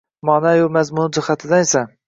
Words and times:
ma’no-yu 0.29 0.71
mazmuni 0.77 1.15
jihatidan 1.19 1.67
esa... 1.69 1.89